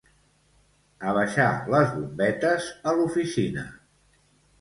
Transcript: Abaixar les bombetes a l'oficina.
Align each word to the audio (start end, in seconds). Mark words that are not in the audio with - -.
Abaixar 1.09 1.49
les 1.73 1.91
bombetes 1.97 2.71
a 2.93 2.95
l'oficina. 3.01 3.67